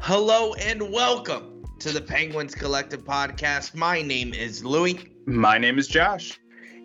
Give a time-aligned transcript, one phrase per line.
[0.00, 3.74] Hello and welcome to the Penguins Collective Podcast.
[3.74, 5.00] My name is Louie.
[5.26, 6.38] My name is Josh.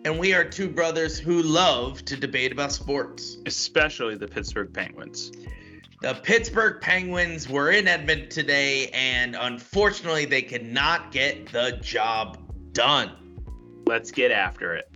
[0.04, 5.30] And we are two brothers who love to debate about sports, especially the Pittsburgh Penguins.
[6.02, 12.38] The Pittsburgh Penguins were in Edmonton today, and unfortunately, they could not get the job
[12.72, 13.25] done.
[13.86, 14.90] Let's get after it.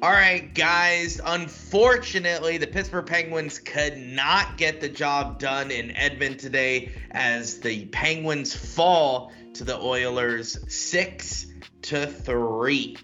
[0.00, 1.20] All right, guys.
[1.24, 7.86] Unfortunately, the Pittsburgh Penguins could not get the job done in Edmonton today as the
[7.86, 11.46] Penguins fall to the Oilers 6
[11.82, 12.96] to 3.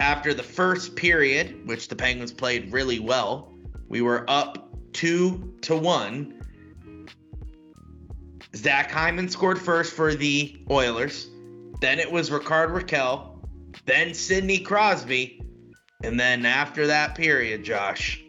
[0.00, 3.54] After the first period, which the Penguins played really well,
[3.88, 6.35] we were up 2 to 1.
[8.54, 11.28] Zach Hyman scored first for the Oilers.
[11.80, 13.32] Then it was Rickard Rakell.
[13.84, 15.46] Then Sidney Crosby
[16.02, 18.22] and then after that period, Josh,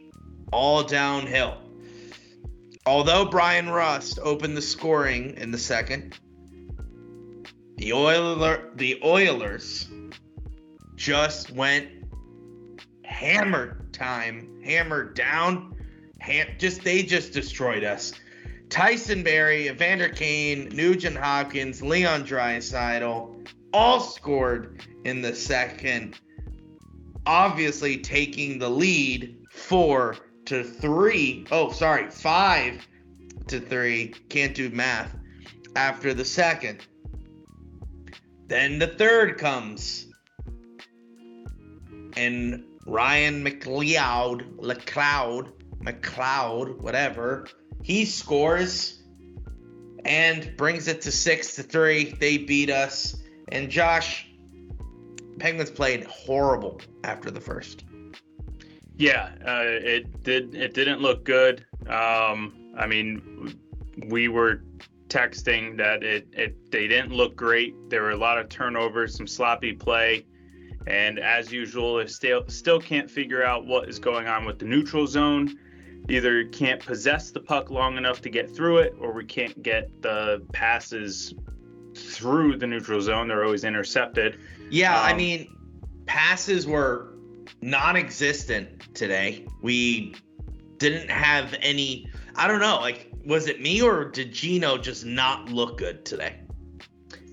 [0.51, 1.57] all downhill.
[2.85, 6.17] Although Bryan Rust opened the scoring in the second,
[7.75, 9.87] the Oiler the Oilers
[10.95, 11.89] just went
[13.03, 15.75] hammer time, hammered down,
[16.19, 18.13] ham, just they just destroyed us.
[18.69, 26.19] Tyson Barrie, Evander Kane, Nugent Hopkins, Leon Draisaitl all scored in the second
[27.27, 31.45] obviously taking the lead four to three.
[31.51, 32.87] Oh, sorry, five
[33.47, 34.13] to three.
[34.29, 35.13] Can't do math.
[35.75, 36.87] After the second.
[38.47, 40.07] Then the third comes.
[42.15, 45.51] And Ryan McLeod, McLeod,
[45.83, 47.47] McLeod, whatever,
[47.83, 49.03] he scores
[50.05, 52.15] and brings it to six to three.
[52.19, 53.17] They beat us.
[53.49, 54.29] And Josh,
[55.39, 57.83] Penguins played horrible after the first.
[58.97, 60.55] Yeah, uh, it did.
[60.55, 61.65] It didn't look good.
[61.87, 63.55] Um, I mean,
[64.07, 64.63] we were
[65.07, 67.75] texting that it, it they didn't look great.
[67.89, 70.25] There were a lot of turnovers, some sloppy play,
[70.87, 74.65] and as usual, if still still can't figure out what is going on with the
[74.65, 75.57] neutral zone.
[76.09, 80.01] Either can't possess the puck long enough to get through it, or we can't get
[80.01, 81.33] the passes
[81.95, 83.27] through the neutral zone.
[83.27, 84.39] They're always intercepted.
[84.69, 85.55] Yeah, um, I mean,
[86.05, 87.13] passes were
[87.61, 89.45] non-existent today.
[89.61, 90.15] We
[90.77, 92.09] didn't have any.
[92.35, 92.77] I don't know.
[92.77, 96.41] Like, was it me or did Gino just not look good today?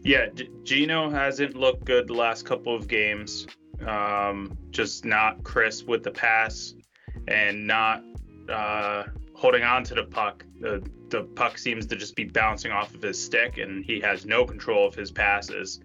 [0.02, 3.46] Yeah, G- Gino hasn't looked good the last couple of games.
[3.86, 6.74] Um, just not crisp with the pass
[7.28, 8.02] and not
[8.50, 10.44] uh, holding on to the puck.
[10.60, 14.26] The the puck seems to just be bouncing off of his stick, and he has
[14.26, 15.80] no control of his passes.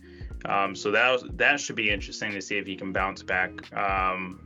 [0.45, 3.51] Um, so that was, that should be interesting to see if he can bounce back
[3.75, 4.39] um,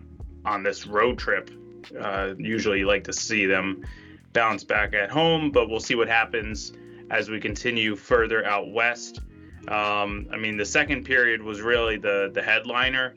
[0.43, 1.51] on this road trip.
[1.99, 3.85] Uh, usually, you like to see them
[4.33, 6.73] bounce back at home, but we'll see what happens
[7.11, 9.21] as we continue further out west.
[9.67, 13.15] Um, I mean, the second period was really the the headliner,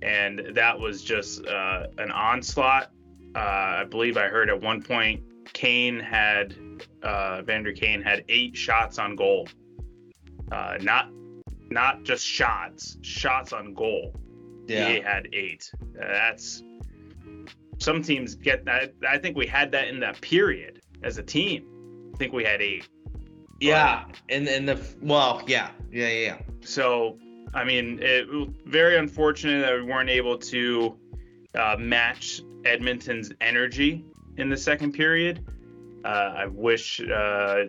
[0.00, 2.90] and that was just uh, an onslaught.
[3.34, 5.22] Uh, I believe I heard at one point
[5.52, 6.54] Kane had
[7.02, 9.48] uh, Vander Kane had eight shots on goal.
[10.50, 11.08] Uh, not
[11.70, 14.14] not just shots, shots on goal.
[14.66, 14.88] Yeah.
[14.88, 15.70] He had eight.
[15.80, 16.62] Uh, that's
[17.78, 18.94] some teams get that.
[19.08, 22.12] I think we had that in that period as a team.
[22.14, 22.88] I think we had eight.
[23.60, 26.38] Yeah, and and the well, yeah, yeah, yeah.
[26.60, 27.18] So
[27.54, 28.26] I mean, it
[28.66, 30.96] very unfortunate that we weren't able to
[31.54, 34.04] uh, match Edmonton's energy
[34.36, 35.44] in the second period.
[36.04, 37.64] Uh, I wish uh,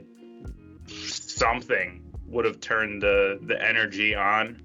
[0.87, 4.61] something would have turned the the energy on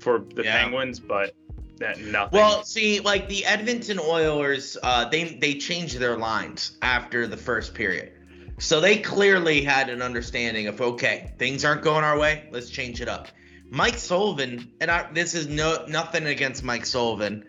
[0.00, 0.62] for the yeah.
[0.62, 1.34] Penguins, but
[1.78, 2.38] that nothing.
[2.38, 7.74] Well, see, like the Edmonton Oilers, uh, they they changed their lines after the first
[7.74, 8.12] period,
[8.58, 13.00] so they clearly had an understanding of okay, things aren't going our way, let's change
[13.00, 13.28] it up.
[13.68, 17.44] Mike Sullivan, and I, this is no nothing against Mike Sullivan,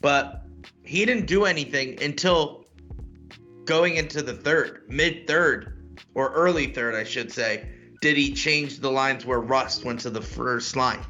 [0.00, 0.37] but
[0.82, 2.64] he didn't do anything until
[3.64, 7.68] going into the third, mid third, or early third, I should say
[8.00, 11.04] did he change the lines where Rust went to the first line?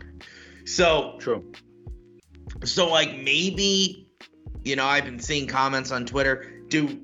[0.65, 1.53] So true.
[2.65, 4.09] So like maybe,
[4.65, 6.63] you know, I've been seeing comments on Twitter.
[6.69, 7.01] Do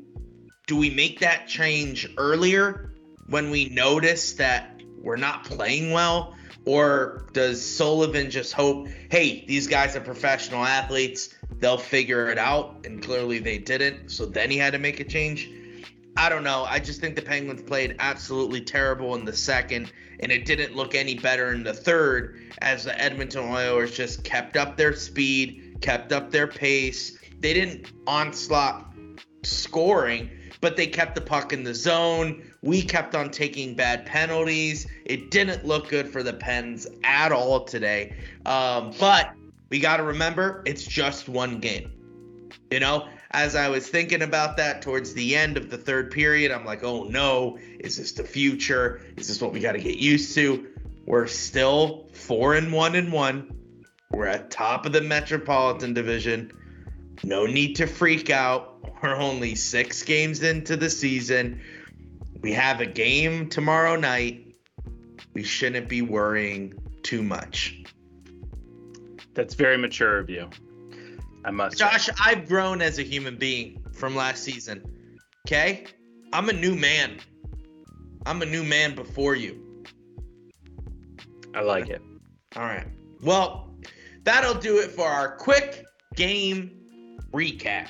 [0.67, 2.95] do we make that change earlier
[3.29, 6.34] when we notice that we're not playing well?
[6.67, 12.87] Or does Sullivan just hope, hey, these guys are professional athletes, they'll figure it out,
[12.87, 15.51] and clearly they didn't, so then he had to make a change?
[16.17, 16.65] I don't know.
[16.65, 20.95] I just think the Penguins played absolutely terrible in the second, and it didn't look
[20.95, 26.13] any better in the third as the Edmonton Oilers just kept up their speed, kept
[26.13, 27.19] up their pace.
[27.41, 28.95] They didn't onslaught
[29.43, 30.31] scoring,
[30.61, 32.43] but they kept the puck in the zone.
[32.65, 34.87] We kept on taking bad penalties.
[35.05, 38.17] It didn't look good for the Pens at all today.
[38.47, 39.35] Um, but
[39.69, 41.93] we got to remember it's just one game.
[42.71, 46.51] You know, as I was thinking about that towards the end of the third period,
[46.51, 49.03] I'm like, oh no, is this the future?
[49.19, 50.67] Is this what we got to get used to?
[51.05, 53.85] We're still four and one and one.
[54.11, 56.51] We're at top of the Metropolitan Division.
[57.25, 59.03] No need to freak out.
[59.03, 61.61] We're only six games into the season.
[62.45, 64.55] We have a game tomorrow night.
[65.33, 67.83] We shouldn't be worrying too much.
[69.33, 70.51] That's very mature of you.
[71.47, 71.79] I must.
[71.79, 72.13] Josh, say.
[72.23, 74.85] I've grown as a human being from last season.
[75.49, 75.87] Okay?
[76.35, 77.17] I'm a new man.
[78.27, 79.83] I'm a new man before you.
[81.55, 82.03] I like it.
[82.57, 82.89] All right.
[83.23, 83.75] Well,
[84.25, 86.73] that'll do it for our quick game
[87.33, 87.89] recap.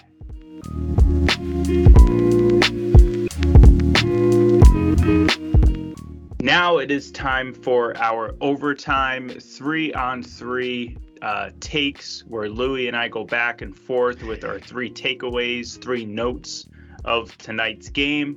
[6.44, 12.94] Now it is time for our overtime three on three uh, takes where Louie and
[12.94, 16.68] I go back and forth with our three takeaways, three notes
[17.02, 18.36] of tonight's game.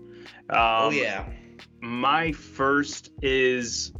[0.49, 1.25] Um, oh, yeah.
[1.81, 3.91] My first is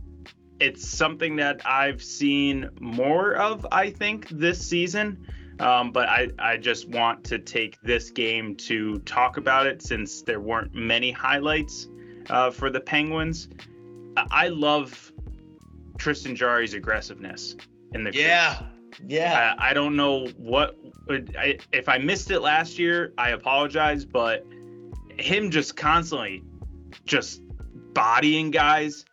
[0.61, 5.27] it's something that I've seen more of, I think, this season.
[5.59, 10.21] Um, but I, I just want to take this game to talk about it since
[10.21, 11.89] there weren't many highlights
[12.29, 13.49] uh, for the Penguins.
[14.31, 15.11] I love
[15.97, 17.55] Tristan Jarry's aggressiveness
[17.93, 18.63] in the yeah.
[19.05, 19.55] Yeah.
[19.59, 20.77] I, I don't know what
[21.09, 24.45] I, if I missed it last year, I apologize, but
[25.17, 26.43] him just constantly
[27.05, 27.41] just
[27.93, 29.05] bodying guys,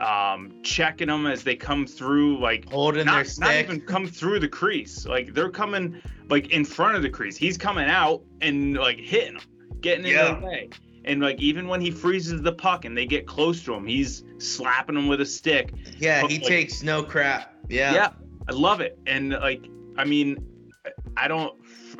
[0.00, 3.44] um, checking them as they come through, like holding not, their stick.
[3.44, 5.06] Not even come through the crease.
[5.06, 7.36] Like they're coming like in front of the crease.
[7.36, 9.44] He's coming out and like hitting them,
[9.80, 10.34] getting in yeah.
[10.34, 10.70] their way.
[11.04, 14.24] And like even when he freezes the puck and they get close to him, he's
[14.38, 15.72] slapping them with a stick.
[15.98, 17.54] Yeah, he like, takes no crap.
[17.68, 17.94] Yeah.
[17.94, 18.10] Yeah.
[18.48, 18.98] I love it.
[19.06, 19.64] And like,
[19.96, 20.44] I mean,
[21.16, 21.54] I don't,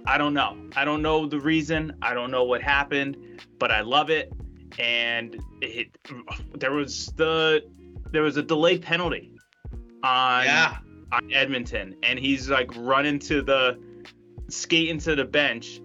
[0.06, 0.56] I don't know.
[0.76, 1.96] I don't know the reason.
[2.02, 3.16] I don't know what happened,
[3.58, 4.32] but I love it.
[4.78, 5.96] And it,
[6.54, 7.62] there was the,
[8.10, 9.32] there was a delay penalty
[10.02, 10.78] on, yeah.
[11.12, 13.78] on Edmonton, and he's like running to the,
[14.48, 15.80] skating to the bench,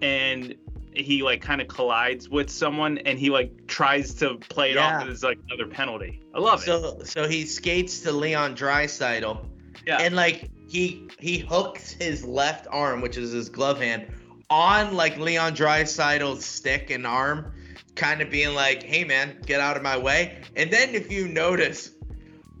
[0.00, 0.54] and
[0.94, 5.00] he like kind of collides with someone and he like tries to play it yeah.
[5.00, 6.20] off as like another penalty.
[6.34, 7.06] I love so, it.
[7.06, 9.46] So so he skates to Leon Draisaitl
[9.86, 9.98] yeah.
[9.98, 14.06] And like he he hooks his left arm, which is his glove hand,
[14.50, 17.52] on like Leon Draisaitl's stick and arm,
[17.94, 21.28] kind of being like, "Hey man, get out of my way." And then if you
[21.28, 21.90] notice,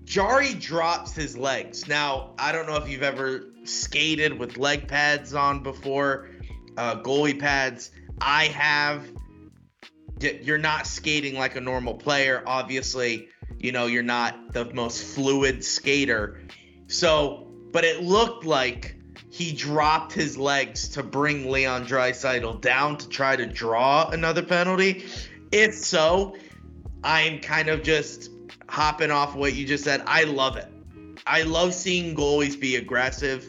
[0.04, 1.86] Jarry drops his legs.
[1.88, 6.28] Now I don't know if you've ever skated with leg pads on before,
[6.76, 7.90] uh, goalie pads.
[8.20, 9.06] I have.
[10.20, 13.28] You're not skating like a normal player, obviously.
[13.58, 16.40] You know, you're not the most fluid skater
[16.92, 18.96] so, but it looked like
[19.30, 25.06] he dropped his legs to bring Leon Draisaitl down to try to draw another penalty.
[25.50, 26.36] If so,
[27.02, 28.30] I'm kind of just
[28.68, 30.02] hopping off what you just said.
[30.06, 30.68] I love it.
[31.26, 33.48] I love seeing goalies be aggressive.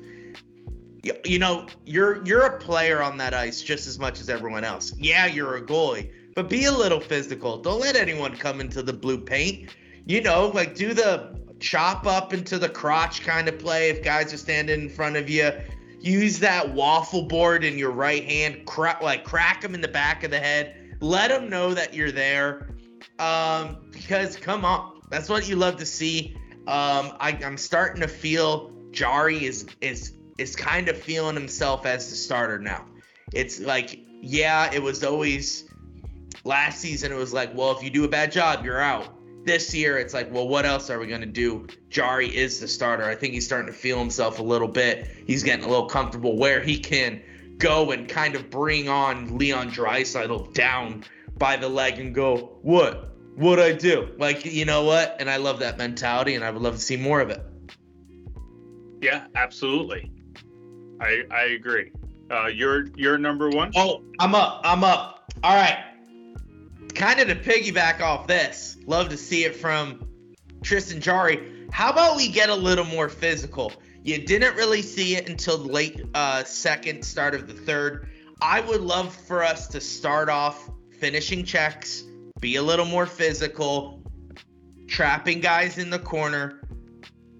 [1.04, 4.94] You know, you're you're a player on that ice just as much as everyone else.
[4.98, 7.58] Yeah, you're a goalie, but be a little physical.
[7.58, 9.70] Don't let anyone come into the blue paint.
[10.06, 14.34] You know, like do the chop up into the crotch kind of play if guys
[14.34, 15.52] are standing in front of you.
[16.00, 20.24] Use that waffle board in your right hand, crack like crack them in the back
[20.24, 20.98] of the head.
[21.02, 22.70] Let them know that you're there.
[23.20, 26.36] Um, because come on, that's what you love to see.
[26.68, 32.10] Um, I, I'm starting to feel Jarry is is is kind of feeling himself as
[32.10, 32.86] the starter now.
[33.34, 35.70] It's like, yeah, it was always
[36.44, 37.12] last season.
[37.12, 39.14] It was like, well, if you do a bad job, you're out
[39.46, 41.68] this year it's like, well, what else are we going to do?
[41.90, 43.04] Jarry is the starter.
[43.04, 45.08] I think he's starting to feel himself a little bit.
[45.28, 47.22] He's getting a little comfortable where he can
[47.58, 51.04] go and kind of bring on Leon Draisaitl down
[51.38, 53.10] by the leg and go, what?
[53.36, 54.14] What I do?
[54.18, 55.18] Like, you know what?
[55.20, 57.42] And I love that mentality, and I would love to see more of it.
[59.02, 60.13] Yeah, absolutely.
[61.00, 61.92] I I agree.
[62.32, 63.72] Uh, you're you're number one.
[63.76, 64.62] Oh, I'm up.
[64.64, 65.32] I'm up.
[65.44, 65.78] All right
[66.94, 70.08] kind of to piggyback off this, love to see it from
[70.62, 71.68] Tristan Jarry.
[71.72, 73.74] How about we get a little more physical?
[74.04, 78.10] You didn't really see it until late uh, second, start of the third.
[78.42, 80.70] I would love for us to start off
[81.00, 82.04] finishing checks,
[82.40, 84.02] be a little more physical,
[84.88, 86.62] trapping guys in the corner.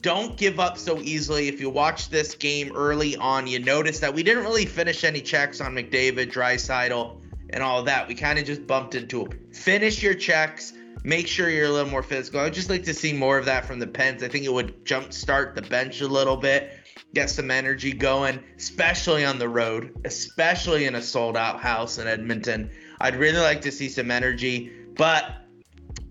[0.04, 1.48] Don't give up so easily.
[1.48, 5.22] If you watch this game early on, you notice that we didn't really finish any
[5.22, 8.10] checks on McDavid, Draisaitl, and all that.
[8.10, 9.40] We kind of just bumped into them.
[9.54, 10.74] Finish your checks.
[11.06, 12.42] Make sure you're a little more physical.
[12.42, 14.24] I'd just like to see more of that from the Pens.
[14.24, 16.74] I think it would jumpstart the bench a little bit,
[17.14, 22.08] get some energy going, especially on the road, especially in a sold out house in
[22.08, 22.70] Edmonton.
[23.00, 25.32] I'd really like to see some energy, but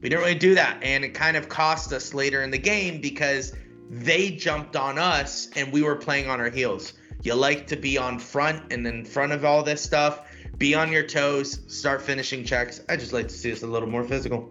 [0.01, 0.83] we didn't really do that.
[0.83, 3.53] And it kind of cost us later in the game because
[3.93, 6.95] they jumped on us and we were playing on our heels.
[7.23, 10.91] You like to be on front and in front of all this stuff, be on
[10.91, 12.81] your toes, start finishing checks.
[12.89, 14.51] I just like to see us a little more physical.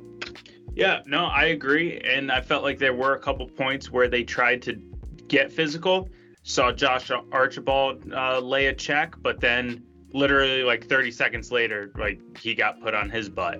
[0.75, 1.99] Yeah, no, I agree.
[2.01, 4.79] And I felt like there were a couple points where they tried to
[5.27, 6.09] get physical.
[6.43, 9.83] Saw Josh Archibald uh, lay a check, but then
[10.13, 13.59] literally like 30 seconds later, like he got put on his butt.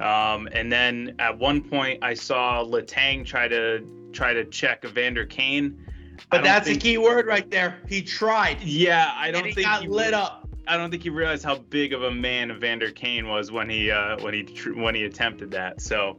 [0.00, 5.26] Um, and then at one point, I saw Letang try to try to check Evander
[5.26, 5.84] Kane.
[6.30, 7.78] But that's think, a key word right there.
[7.88, 8.60] He tried.
[8.62, 10.48] Yeah, I don't he think got he lit up.
[10.66, 13.90] I don't think he realized how big of a man Evander Kane was when he
[13.90, 15.80] uh, when he when he attempted that.
[15.80, 16.18] So,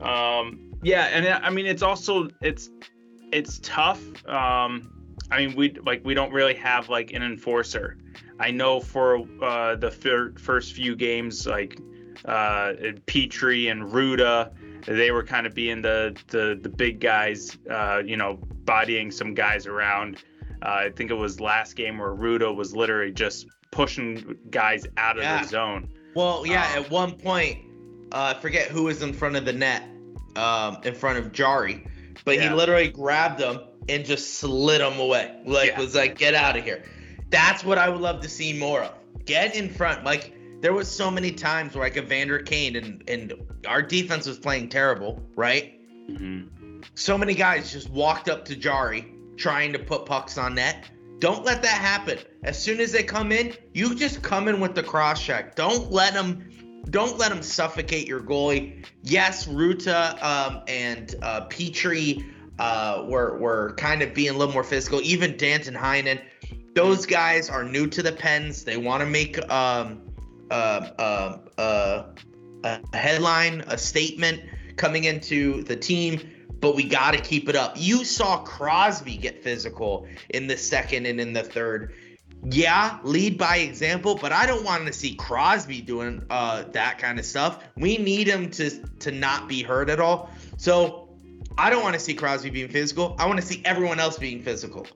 [0.00, 2.70] um, yeah, and I mean it's also it's
[3.32, 4.00] it's tough.
[4.26, 4.90] Um,
[5.30, 7.98] I mean we like we don't really have like an enforcer.
[8.40, 11.78] I know for uh, the fir- first few games like
[12.24, 12.72] uh,
[13.06, 14.52] Petry and Rutta
[14.86, 19.34] they were kind of being the the, the big guys, uh, you know, bodying some
[19.34, 20.22] guys around.
[20.62, 25.18] Uh, I think it was last game where Rutta was literally just pushing guys out
[25.18, 25.42] of yeah.
[25.42, 25.88] the zone.
[26.14, 27.58] Well, yeah, um, at one point,
[28.12, 29.82] uh, I forget who was in front of the net,
[30.36, 31.86] um, in front of Jarry,
[32.24, 32.48] but yeah.
[32.48, 35.40] he literally grabbed them and just slid them away.
[35.44, 35.80] Like yeah.
[35.80, 36.84] was like, get out of here.
[37.30, 38.94] That's what I would love to see more of.
[39.24, 40.33] Get in front, like
[40.64, 43.34] there was so many times where like Evander Kane and and
[43.68, 45.78] our defense was playing terrible, right?
[46.08, 46.80] Mm-hmm.
[46.94, 50.88] So many guys just walked up to Jarry trying to put pucks on net.
[51.18, 52.18] Don't let that happen.
[52.44, 55.54] As soon as they come in, you just come in with the cross check.
[55.54, 56.48] Don't let them
[56.88, 58.86] don't let them suffocate your goalie.
[59.02, 62.24] Yes, Rutta um, and uh, Petry
[62.58, 65.02] uh, were were kind of being a little more physical.
[65.02, 66.22] Even Danton Heinen,
[66.74, 68.64] those guys are new to the Pens.
[68.64, 70.03] They want to make um,
[70.50, 72.04] uh, uh,
[72.64, 74.42] a headline, a statement
[74.76, 76.20] coming into the team,
[76.60, 77.74] but we got to keep it up.
[77.76, 81.94] You saw Crosby get physical in the second and in the third.
[82.50, 87.18] Yeah, lead by example, but I don't want to see Crosby doing uh, that kind
[87.18, 87.64] of stuff.
[87.76, 88.70] We need him to
[89.00, 90.30] to not be hurt at all.
[90.58, 91.08] So
[91.56, 93.16] I don't want to see Crosby being physical.
[93.18, 94.86] I want to see everyone else being physical.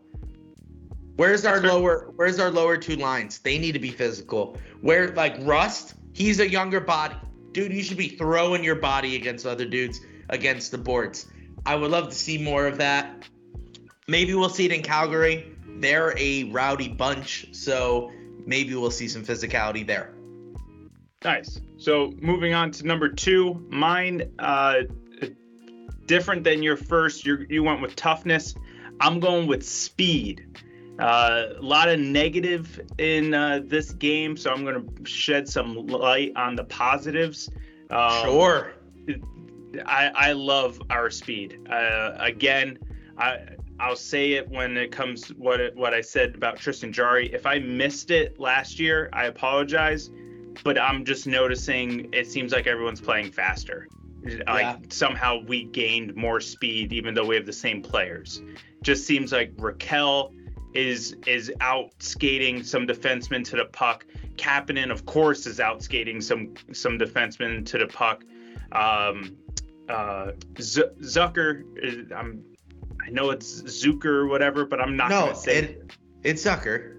[1.18, 3.40] Where's our lower where's our lower two lines?
[3.40, 4.56] They need to be physical.
[4.82, 7.16] Where like Rust, he's a younger body.
[7.50, 11.26] Dude, you should be throwing your body against other dudes against the boards.
[11.66, 13.28] I would love to see more of that.
[14.06, 15.56] Maybe we'll see it in Calgary.
[15.66, 18.12] They're a rowdy bunch, so
[18.46, 20.14] maybe we'll see some physicality there.
[21.25, 21.60] Nice.
[21.78, 24.82] So moving on to number two, mine uh
[26.06, 27.26] different than your first.
[27.26, 28.54] You you went with toughness.
[29.00, 30.62] I'm going with speed.
[30.98, 35.86] Uh, a lot of negative in uh, this game, so I'm going to shed some
[35.86, 37.50] light on the positives.
[37.90, 38.72] Um, sure.
[39.86, 41.68] I, I love our speed.
[41.70, 42.78] Uh, again,
[43.16, 43.40] I
[43.80, 47.32] I'll say it when it comes what it, what I said about Tristan Jarry.
[47.32, 50.10] If I missed it last year, I apologize,
[50.64, 53.88] but I'm just noticing it seems like everyone's playing faster.
[54.24, 54.76] Like yeah.
[54.88, 58.42] somehow we gained more speed even though we have the same players.
[58.82, 60.32] Just seems like Rakell
[60.75, 64.04] is is out skating some defensemen to the puck.
[64.37, 68.25] Kapanen, of course, is out skating some some defensemen to the puck.
[68.72, 69.37] Um,
[69.88, 72.44] uh, Z- Zucker, is, I'm,
[73.06, 75.92] I know it's Zucker or whatever, but I'm not no, gonna say it.
[76.22, 76.94] It's Zucker.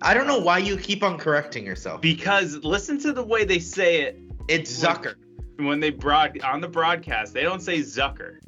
[0.00, 2.00] I don't know why you keep on correcting yourself.
[2.00, 4.20] Because listen to the way they say it.
[4.46, 5.14] It's Zucker.
[5.56, 8.38] When they broad on the broadcast, they don't say Zucker.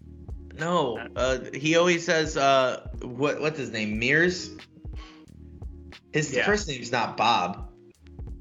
[0.60, 3.98] No, uh, he always says, uh, what what's his name?
[3.98, 4.50] Mears.
[6.12, 6.44] His yeah.
[6.44, 7.70] first name's not Bob.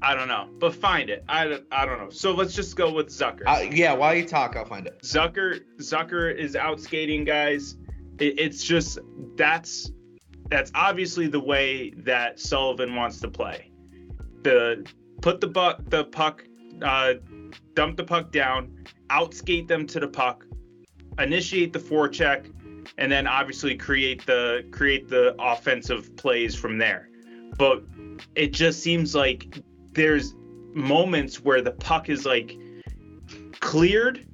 [0.02, 1.24] I don't know, but find it.
[1.28, 2.10] I, I don't know.
[2.10, 3.42] So let's just go with Zucker.
[3.46, 5.00] Uh, yeah, while you talk, I'll find it.
[5.02, 7.76] Zucker Zucker is out skating guys.
[8.18, 8.98] It, it's just
[9.36, 9.90] that's
[10.50, 13.70] that's obviously the way that Sullivan wants to play.
[14.42, 14.86] The
[15.22, 16.44] put the buck the puck,
[16.82, 17.14] uh,
[17.74, 20.46] dump the puck down, outskate them to the puck,
[21.22, 22.52] initiate the forecheck,
[22.98, 27.10] and then obviously create the create the offensive plays from there
[27.60, 27.82] but
[28.34, 29.62] it just seems like
[29.92, 30.34] there's
[30.72, 32.56] moments where the puck is like
[33.60, 34.26] cleared,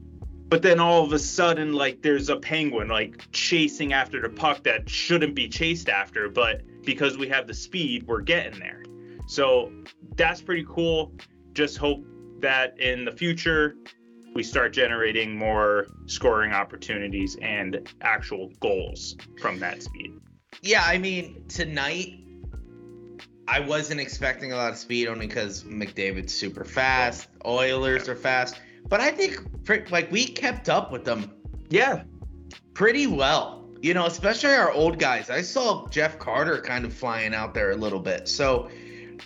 [0.49, 4.62] but then all of a sudden, like there's a penguin like chasing after the puck
[4.62, 8.85] that shouldn't be chased after, but because we have the speed, we're getting there.
[9.26, 9.73] So
[10.14, 11.12] that's pretty cool.
[11.52, 12.05] Just hope
[12.38, 13.75] that in the future
[14.37, 20.12] we start generating more scoring opportunities and actual goals from that speed.
[20.61, 22.21] Yeah, I mean, tonight
[23.49, 28.61] I wasn't expecting a lot of speed only because McDavid's super fast, Oilers are fast,
[28.87, 29.40] but I think
[29.90, 31.33] like we kept up with them.
[31.71, 32.02] Yeah,
[32.75, 33.64] pretty well.
[33.81, 35.31] You know, especially our old guys.
[35.31, 38.28] I saw Jeff Carter kind of flying out there a little bit.
[38.28, 38.69] So,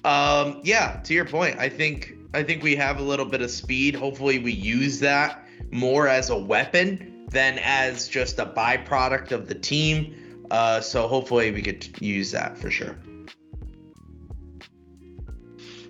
[0.04, 3.50] um, yeah, to your point, I think I think we have a little bit of
[3.50, 3.94] speed.
[3.94, 9.54] Hopefully, we use that more as a weapon than as just a byproduct of the
[9.54, 10.46] team.
[10.50, 12.96] Uh, so hopefully, we could use that for sure.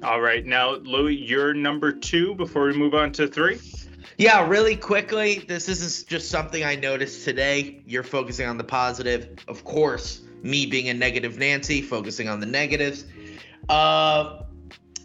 [0.03, 3.61] All right, now Louis, you're number two before we move on to three.
[4.17, 7.83] Yeah, really quickly, this isn't just something I noticed today.
[7.87, 10.23] You're focusing on the positive, of course.
[10.43, 13.05] Me being a negative Nancy, focusing on the negatives.
[13.69, 14.43] Uh,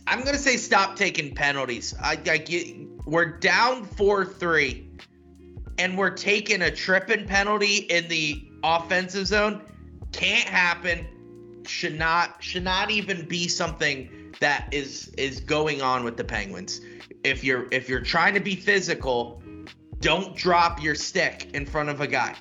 [0.07, 1.93] I'm gonna say stop taking penalties.
[2.01, 2.67] I, I get
[3.05, 4.89] we're down four three,
[5.77, 9.61] and we're taking a tripping penalty in the offensive zone.
[10.11, 11.07] Can't happen.
[11.67, 16.81] Should not should not even be something that is is going on with the Penguins.
[17.23, 19.41] If you're if you're trying to be physical,
[19.99, 22.35] don't drop your stick in front of a guy.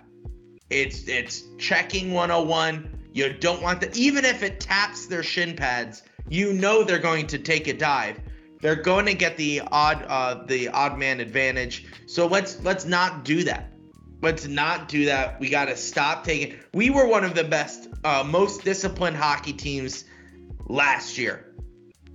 [0.71, 2.94] It's it's checking 101.
[3.14, 7.26] You don't want that even if it taps their shin pads you know they're going
[7.28, 8.21] to take a dive.
[8.61, 11.87] They're going to get the odd uh, the odd man advantage.
[12.06, 13.71] So let's let's not do that.
[14.23, 15.38] Let's not do that.
[15.38, 16.59] We got to stop taking.
[16.73, 20.04] We were one of the best, uh, most disciplined hockey teams
[20.66, 21.54] last year.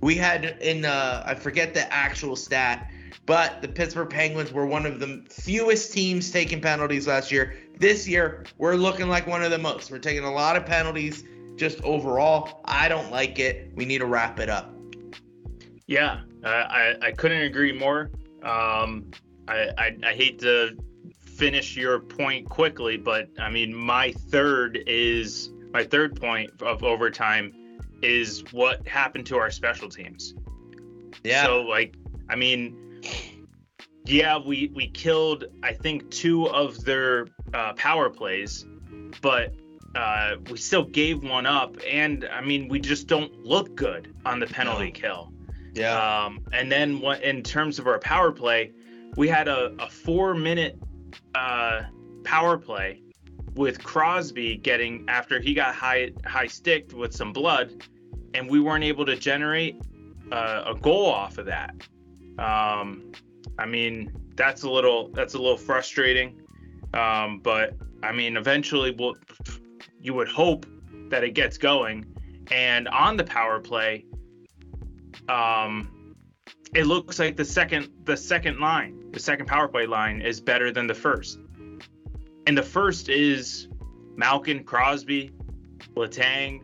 [0.00, 2.90] We had in uh, I forget the actual stat,
[3.26, 7.56] but the Pittsburgh Penguins were one of the fewest teams taking penalties last year.
[7.80, 9.90] This year, we're looking like one of the most.
[9.90, 11.24] We're taking a lot of penalties
[11.60, 13.70] just overall, I don't like it.
[13.74, 14.74] We need to wrap it up.
[15.86, 18.10] Yeah, uh, I, I couldn't agree more.
[18.42, 19.10] Um,
[19.46, 20.76] I, I, I hate to
[21.20, 27.78] finish your point quickly, but I mean, my third is my third point of overtime
[28.02, 30.34] is what happened to our special teams.
[31.24, 31.44] Yeah.
[31.44, 31.96] So like,
[32.30, 33.02] I mean,
[34.04, 38.66] yeah, we we killed I think two of their uh, power plays,
[39.20, 39.54] but
[39.94, 44.40] uh, we still gave one up, and I mean, we just don't look good on
[44.40, 44.92] the penalty no.
[44.92, 45.32] kill.
[45.74, 46.24] Yeah.
[46.24, 48.72] Um, and then what in terms of our power play,
[49.16, 50.78] we had a, a four minute
[51.34, 51.82] uh,
[52.24, 53.02] power play
[53.54, 57.84] with Crosby getting after he got high high sticked with some blood,
[58.34, 59.76] and we weren't able to generate
[60.30, 61.74] uh, a goal off of that.
[62.38, 63.12] Um,
[63.58, 66.40] I mean, that's a little that's a little frustrating.
[66.94, 69.16] Um, but I mean, eventually we'll
[70.00, 70.66] you would hope
[71.10, 72.06] that it gets going.
[72.50, 74.06] And on the power play,
[75.28, 76.14] um,
[76.74, 80.72] it looks like the second the second line, the second power play line, is better
[80.72, 81.38] than the first.
[82.46, 83.68] And the first is
[84.16, 85.32] Malkin, Crosby,
[85.94, 86.62] Letang.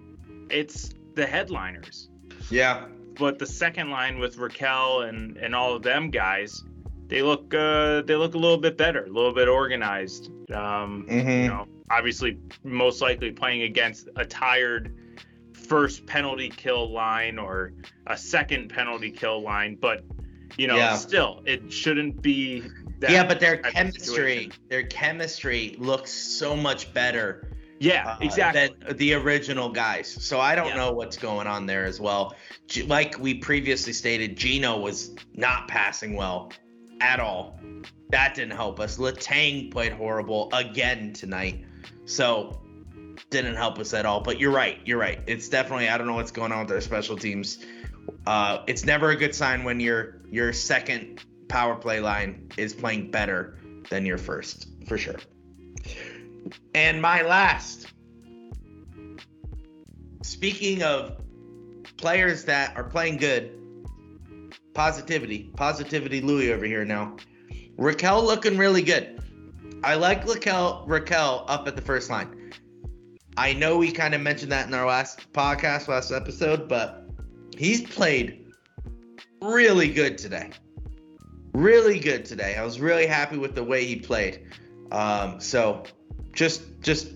[0.50, 2.08] It's the headliners.
[2.50, 2.86] Yeah.
[3.18, 6.62] But the second line with Rakell and and all of them guys,
[7.08, 10.30] they look uh, they look a little bit better, a little bit organized.
[10.52, 11.28] Um, mm-hmm.
[11.28, 14.94] You know, obviously most likely playing against a tired
[15.52, 17.72] first penalty kill line or
[18.06, 20.04] a second penalty kill line, but
[20.56, 20.96] you know, yeah.
[20.96, 22.62] still it shouldn't be.
[23.00, 27.50] That Yeah, but their chemistry, their chemistry looks so much better.
[27.78, 28.70] Yeah, uh, exactly.
[28.86, 30.08] Than the original guys.
[30.08, 30.76] So I don't yeah.
[30.76, 32.34] know what's going on there as well.
[32.86, 36.52] Like we previously stated, Gino was not passing well
[37.00, 37.58] at all.
[38.10, 38.98] That didn't help us.
[38.98, 41.64] Letang played horrible again tonight.
[42.04, 42.62] So
[43.30, 44.20] didn't help us at all.
[44.20, 44.78] But you're right.
[44.84, 45.20] You're right.
[45.26, 47.58] It's definitely I don't know what's going on with their special teams.
[48.26, 53.10] Uh, it's never a good sign when your your second power play line is playing
[53.10, 53.58] better
[53.90, 55.16] than your first, for sure.
[56.74, 57.92] And my last.
[60.22, 61.16] Speaking of
[61.96, 63.52] players that are playing good,
[64.74, 67.16] positivity, positivity, Louis over here now.
[67.78, 69.20] Rakell looking really good.
[69.82, 72.52] I like Rakell, Rakell up at the first line.
[73.36, 77.04] I know we kind of mentioned that in our last podcast, last episode, but
[77.56, 78.46] he's played
[79.42, 80.50] really good today.
[81.52, 82.56] Really good today.
[82.56, 84.46] I was really happy with the way he played.
[84.90, 85.84] Um, so
[86.36, 87.08] just just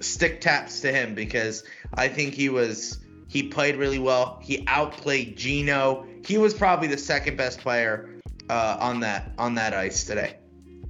[0.00, 4.38] stick taps to him because I think he was he played really well.
[4.42, 6.06] He outplayed Gino.
[6.24, 10.36] He was probably the second best player uh, on that on that ice today.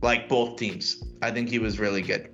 [0.02, 2.30] Like both teams, I think he was really good.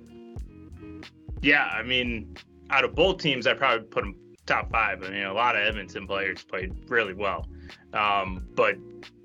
[1.41, 2.35] Yeah, I mean,
[2.69, 5.03] out of both teams, I probably put him top five.
[5.03, 7.47] I mean, a lot of Edmonton players played really well,
[7.93, 8.75] um, but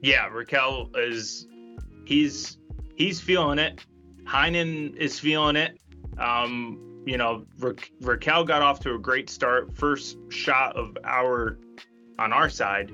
[0.02, 1.46] yeah, Rakell is
[2.04, 2.58] he's
[2.96, 3.84] he's feeling it.
[4.24, 5.78] Heinen is feeling it.
[6.18, 9.76] Um, you know, Ra- Rakell got off to a great start.
[9.76, 11.59] First shot of our
[12.18, 12.90] on our side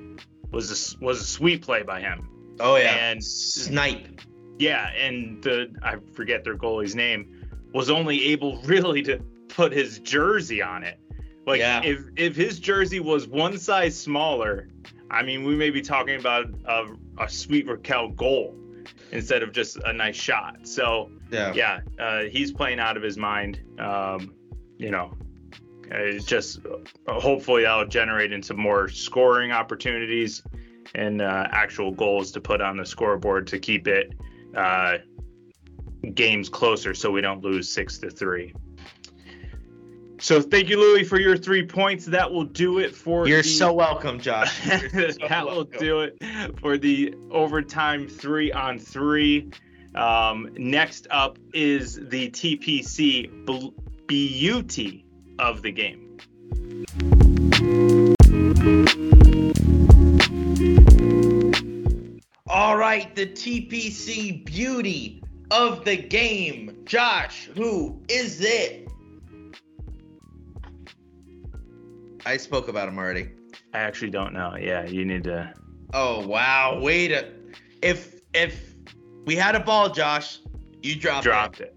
[0.51, 2.29] was a, was a sweet play by him.
[2.59, 4.21] Oh yeah, And snipe.
[4.59, 9.17] yeah, and the I forget their goalie's name was only able really to
[9.49, 10.99] put his jersey on it.
[11.45, 11.81] Like Yeah.
[11.83, 14.69] if if his jersey was one size smaller,
[15.11, 16.85] I mean we may be talking about a,
[17.19, 18.55] a sweet Rakell goal
[19.11, 20.67] instead of just a nice shot.
[20.67, 21.53] So Yeah.
[21.53, 23.59] yeah, uh, he's playing out of his mind.
[23.79, 24.33] Um,
[24.77, 25.11] you know,
[25.91, 30.43] uh, it's just uh, hopefully that'll generate into more scoring opportunities
[30.93, 34.13] and uh, actual goals to put on the scoreboard to keep it
[34.55, 34.97] uh,
[36.13, 38.53] games closer, so we don't lose six to three.
[40.19, 42.05] So thank you, Louis, for your three points.
[42.05, 44.59] That will do it for You're the- so welcome, Josh.
[44.65, 46.17] So that will do it
[46.59, 49.49] for the overtime three on three.
[49.95, 53.69] Um, next up is the TPC bl-
[54.07, 55.05] beauty
[55.39, 56.17] of the game.
[62.47, 66.77] All right, the TPC beauty of the game.
[66.85, 68.87] Josh, who is it?
[72.25, 73.29] I spoke about him already.
[73.73, 74.55] I actually don't know.
[74.59, 75.53] Yeah, you need to.
[75.93, 77.31] Oh wow, wait a
[77.81, 78.74] if if
[79.25, 80.39] we had a ball, Josh,
[80.81, 81.75] you dropped, Dropped it.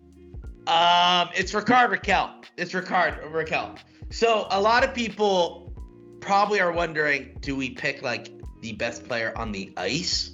[0.67, 0.69] it.
[0.69, 2.45] Um, it's Rickard Rakell.
[2.57, 3.79] It's Rickard Rakell.
[4.11, 5.73] So a lot of people
[6.21, 8.31] probably are wondering, do we pick like
[8.61, 10.33] the best player on the ice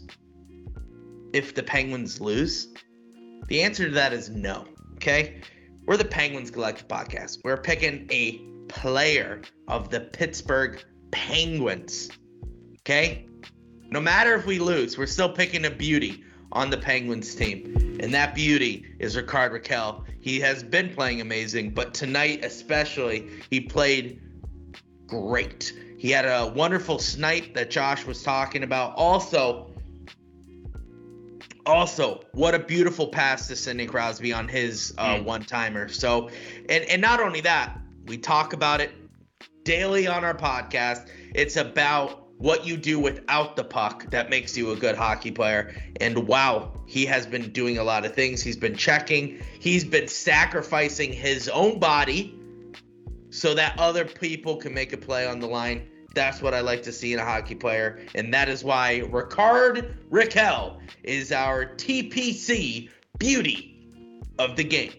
[1.33, 2.68] if the Penguins lose?
[3.48, 4.64] The answer to that is no.
[4.94, 5.40] Okay,
[5.87, 7.38] we're the Penguins Collective Podcast.
[7.44, 12.11] We're picking a player of the Pittsburgh Penguins.
[12.81, 13.27] Okay,
[13.90, 16.23] no matter if we lose, we're still picking a beauty
[16.54, 17.98] on the Penguins team.
[18.00, 20.04] And that beauty is Rickard Rakell.
[20.20, 24.20] He has been playing amazing, but tonight especially, he played
[25.06, 25.72] great.
[25.98, 28.94] He had a wonderful snipe that Josh was talking about.
[28.96, 29.70] Also,
[31.66, 35.24] also, what a beautiful pass to Sidney Crosby on his uh, Mm.
[35.24, 35.88] one timer.
[35.88, 36.28] So,
[36.68, 38.90] and and not only that, we talk about it
[39.64, 41.08] daily on our podcast.
[41.34, 45.74] It's about what you do without the puck that makes you a good hockey player.
[45.98, 48.42] And wow, he has been doing a lot of things.
[48.42, 52.38] He's been checking, he's been sacrificing his own body
[53.30, 55.88] so that other people can make a play on the line.
[56.14, 58.00] That's what I like to see in a hockey player.
[58.14, 63.88] And that is why Rickard Rakell is our TPC beauty
[64.38, 64.92] of the game.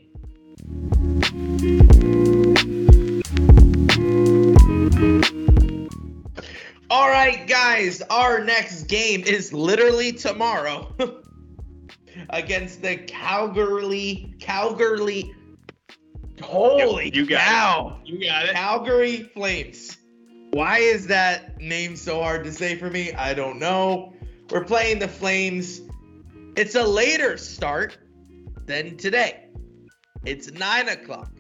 [7.25, 10.93] Right, guys, our next game is literally tomorrow
[12.29, 15.33] against the Calgary Calgary
[16.41, 17.45] Holy You got it.
[17.45, 17.99] cow.
[18.05, 18.51] You got it.
[18.51, 19.97] Calgary Flames.
[20.51, 23.11] Why is that name so hard to say for me?
[23.13, 24.13] I don't know.
[24.51, 25.81] We're playing the Flames.
[26.55, 27.97] It's a later start
[28.67, 29.47] than today.
[30.25, 31.31] It's nine o'clock.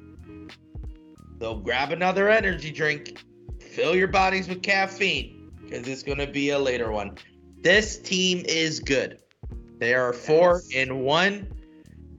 [1.39, 3.21] So grab another energy drink,
[3.59, 5.34] fill your bodies with caffeine,
[5.65, 7.17] because it's going to be a later one.
[7.61, 9.19] This team is good.
[9.79, 10.87] They are four Yes.
[10.87, 11.51] and one.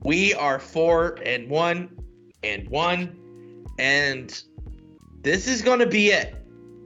[0.03, 1.89] We are four and one
[2.43, 3.17] and one.
[3.79, 4.41] And
[5.21, 6.35] this is going to be it.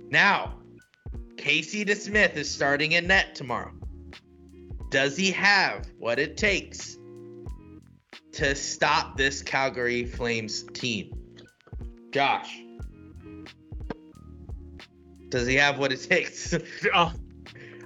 [0.10, 0.60] Now,
[1.38, 3.72] Casey DeSmith is starting in net tomorrow.
[4.90, 6.98] Does he have what it takes
[8.34, 11.14] to stop this Calgary Flames team?
[12.12, 12.62] Josh,
[15.32, 16.54] does he have what it takes?
[16.94, 17.12] Oh,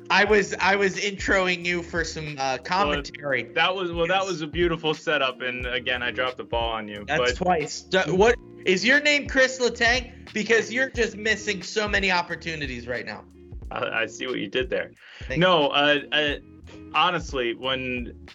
[0.10, 3.43] I was I was introing you for some uh, commentary.
[3.53, 4.08] that was well.
[4.08, 7.05] That was a beautiful setup, and again, I dropped the ball on you.
[7.08, 7.88] That's but twice.
[8.08, 10.12] What is your name, Chris Letang?
[10.34, 13.23] Because you're just missing so many opportunities right now.
[13.71, 14.91] I, I see what you did there.
[15.27, 16.36] Thank no, uh, uh,
[16.93, 18.27] honestly, when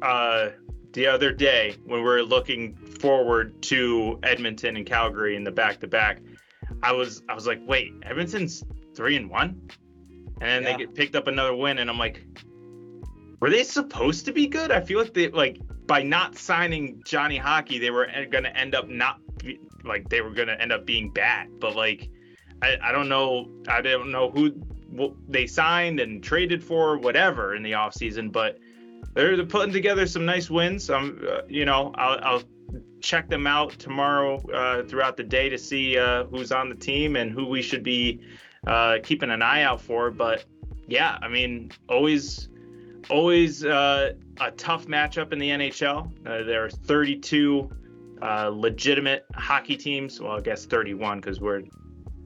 [0.00, 0.50] uh,
[0.92, 6.20] the other day when we are looking forward to Edmonton and Calgary in the back-to-back,
[6.82, 9.68] I was I was like, wait, Edmonton's three and one,
[10.40, 10.72] and then Yeah.
[10.72, 12.24] they get picked up another win, and I'm like,
[13.40, 14.70] were they supposed to be good?
[14.70, 18.74] I feel like they like by not signing Johnny Hockey, they were going to end
[18.74, 19.20] up not
[19.84, 22.08] like they were going to end up being bad, but like.
[22.62, 23.48] I, I don't know.
[23.68, 24.54] I don't know who
[25.28, 28.58] they signed and traded for whatever in the offseason, but
[29.14, 30.90] they're putting together some nice wins.
[30.90, 32.42] Um, uh, you know, I'll, I'll,
[33.00, 37.16] check them out tomorrow uh, throughout the day to see uh, who's on the team
[37.16, 38.20] and who we should be
[38.66, 40.10] uh, keeping an eye out for.
[40.10, 40.44] But
[40.86, 42.48] yeah, I mean, always,
[43.08, 46.10] always uh, a tough matchup in the NHL.
[46.26, 47.70] Uh, there are 32
[48.22, 50.20] uh, legitimate hockey teams.
[50.20, 51.62] Well, I guess 31 because we're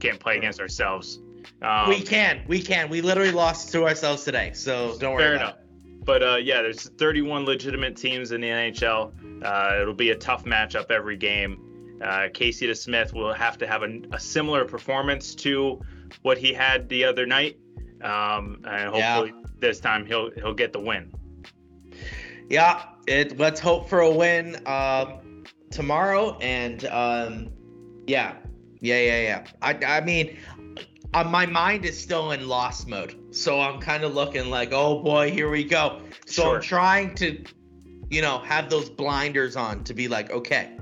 [0.01, 1.21] can't play against ourselves.
[1.63, 2.89] Um, we can, we can.
[2.89, 5.23] We literally lost to ourselves today, so don't worry.
[5.23, 5.57] Fair enough.
[5.57, 5.64] It.
[6.05, 9.45] But uh, yeah, there's 31 legitimate teams in the NHL.
[9.45, 11.99] Uh, it'll be a tough matchup every game.
[12.03, 15.81] Uh, Casey DeSmith will have to have a, a, similar performance to
[16.23, 17.59] what he had the other night,
[18.03, 19.51] um, and hopefully yeah.
[19.59, 21.13] this time he'll he'll get the win.
[22.51, 23.39] Yeah, it.
[23.39, 27.53] Let's hope for a win um, tomorrow, and um,
[28.07, 28.35] yeah,
[28.81, 29.45] yeah, yeah, yeah.
[29.63, 30.37] I, I mean,
[31.15, 35.01] uh, my mind is still in lost mode, so I'm kind of looking like, oh
[35.01, 36.01] boy, here we go.
[36.27, 36.57] So sure.
[36.57, 37.45] I'm trying to,
[38.11, 40.77] you know, have those blinders on to be like, okay,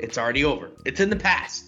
[0.00, 0.72] it's already over.
[0.84, 1.66] It's in the past.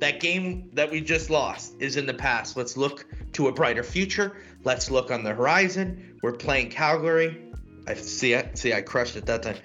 [0.00, 2.56] That game that we just lost is in the past.
[2.56, 4.36] Let's look to a brighter future.
[4.64, 6.18] Let's look on the horizon.
[6.24, 7.52] We're playing Calgary.
[7.86, 8.34] I see.
[8.34, 8.74] I see.
[8.74, 9.56] I crushed it that time.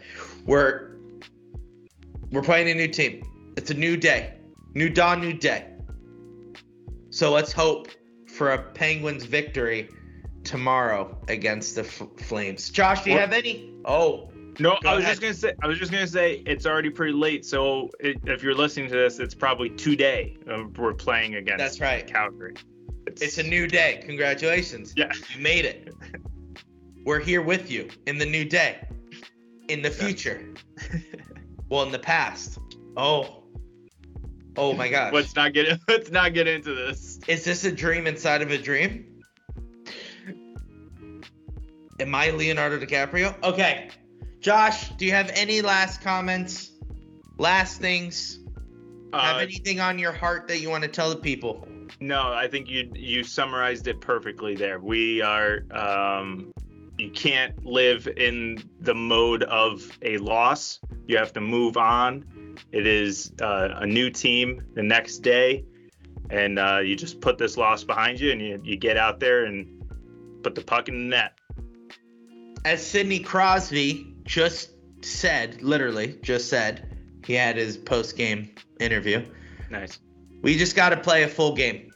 [0.46, 0.98] We're
[2.32, 3.24] we're playing a new team.
[3.58, 4.36] It's a new day,
[4.76, 5.77] new dawn, new day.
[7.18, 7.88] So let's hope
[8.28, 9.90] for a Penguins victory
[10.44, 12.70] tomorrow against the F- Flames.
[12.70, 13.74] Josh, do you have any?
[13.86, 15.14] Oh, no, Go I was ahead.
[15.14, 15.54] just gonna say.
[15.64, 17.44] I was just gonna say it's already pretty late.
[17.44, 21.58] So it, if you're listening to this, it's probably today uh, we're playing against.
[21.58, 22.54] That's right, Calgary.
[23.08, 24.00] It's, it's a new day.
[24.06, 24.94] Congratulations.
[24.96, 25.92] Yeah, you made it.
[27.04, 28.88] we're here with you in the new day,
[29.70, 30.54] in the future.
[31.68, 32.60] well, in the past.
[32.96, 33.42] Oh.
[34.58, 35.14] Oh my gosh.
[35.14, 37.20] Let's not get let's not get into this.
[37.28, 39.24] Is this a dream inside of a dream?
[42.00, 43.36] Am I Leonardo DiCaprio?
[43.44, 43.90] Okay.
[44.40, 46.72] Josh, do you have any last comments?
[47.38, 48.40] Last things?
[49.14, 51.68] Uh, have anything on your heart that you want to tell the people?
[52.00, 54.80] No, I think you you summarized it perfectly there.
[54.80, 56.52] We are um,
[56.98, 60.80] you can't live in the mode of a loss.
[61.08, 62.26] You have to move on.
[62.72, 65.66] It is uh, a new team the next day,
[66.30, 69.46] and uh, you just put this loss behind you, and you, you get out there
[69.46, 69.78] and
[70.44, 71.38] put the puck in the net.
[72.66, 79.26] As Sidney Crosby just said, literally just said, he had his post game interview.
[79.70, 80.00] Nice.
[80.42, 81.92] We just got to play a full game.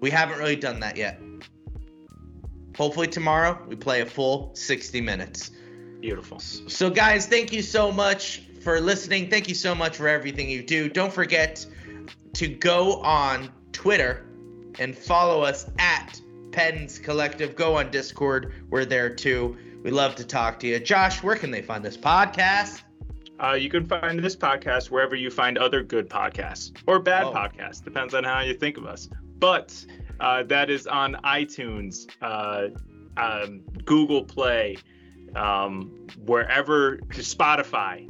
[0.00, 1.20] We haven't really done that yet.
[2.76, 5.50] Hopefully tomorrow we play a full 60 minutes.
[6.00, 6.38] Beautiful.
[6.38, 9.30] So guys, thank you so much for listening.
[9.30, 10.90] Thank you so much for everything you do.
[10.90, 11.64] Don't forget
[12.34, 14.26] to go on Twitter
[14.78, 16.20] and follow us at
[16.52, 17.56] Pens Collective.
[17.56, 18.52] Go on Discord.
[18.68, 19.56] We're there too.
[19.82, 20.78] We love to talk to you.
[20.80, 22.82] Josh, where can they find this podcast?
[23.42, 27.32] Uh, you can find this podcast wherever you find other good podcasts or bad oh.
[27.32, 27.82] podcasts.
[27.82, 29.08] Depends on how you think of us.
[29.38, 29.82] But
[30.20, 32.68] uh, that is on iTunes, uh,
[33.16, 34.76] um, Google Play,
[35.34, 38.06] um, wherever, Spotify,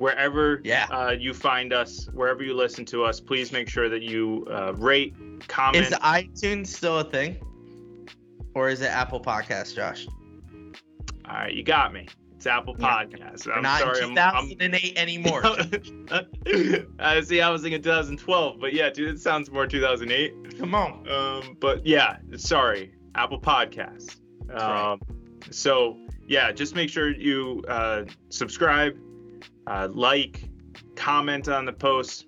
[0.00, 0.86] wherever yeah.
[0.90, 4.72] uh, you find us, wherever you listen to us, please make sure that you uh,
[4.76, 5.14] rate,
[5.46, 5.86] comment.
[5.86, 7.36] Is iTunes still a thing?
[8.54, 10.08] Or is it Apple Podcast, Josh?
[11.28, 12.08] All right, you got me.
[12.34, 13.46] It's Apple Podcasts.
[13.54, 15.42] I'm not sorry, in 2008 I'm, anymore.
[16.98, 17.42] I see.
[17.42, 20.58] I was thinking 2012, but yeah, dude, it sounds more 2008.
[20.58, 21.06] Come on.
[21.10, 24.16] Um, but yeah, sorry, Apple Podcasts.
[24.48, 24.98] Um, right.
[25.50, 28.96] so yeah, just make sure you uh, subscribe,
[29.70, 30.48] uh, like,
[30.96, 32.26] comment on the post,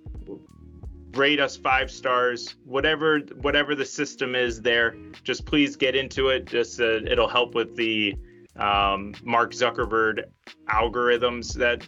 [1.14, 4.94] rate us five stars, whatever whatever the system is there.
[5.24, 6.46] Just please get into it.
[6.46, 8.16] Just uh, it'll help with the
[8.57, 10.22] um, Mark Zuckerberg
[10.68, 11.87] algorithms that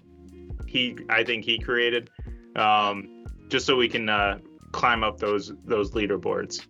[0.66, 2.10] he I think he created,
[2.56, 4.38] um, just so we can uh,
[4.72, 6.66] climb up those those leaderboards.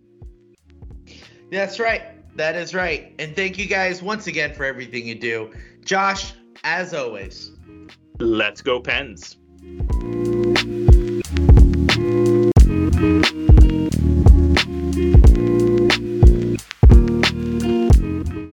[1.51, 2.03] That's right.
[2.37, 3.15] That is right.
[3.19, 5.53] And thank you guys once again for everything you do.
[5.85, 7.54] Josh, as always.
[8.21, 9.39] Let's go Pens.